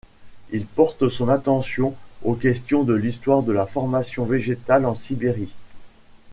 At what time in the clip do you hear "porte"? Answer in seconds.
0.65-1.09